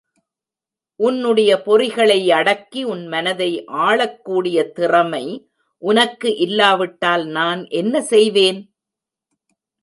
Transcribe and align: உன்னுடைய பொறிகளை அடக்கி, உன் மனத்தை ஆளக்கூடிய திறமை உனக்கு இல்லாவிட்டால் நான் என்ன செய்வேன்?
உன்னுடைய 0.99 1.51
பொறிகளை 1.65 2.31
அடக்கி, 2.31 2.83
உன் 2.83 3.03
மனத்தை 3.07 3.65
ஆளக்கூடிய 3.65 4.57
திறமை 4.71 5.25
உனக்கு 5.81 6.29
இல்லாவிட்டால் 6.37 7.25
நான் 7.27 7.61
என்ன 7.73 8.01
செய்வேன்? 8.01 8.59